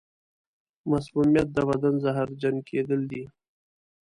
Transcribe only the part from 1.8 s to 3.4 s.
زهرجن کېدل دي.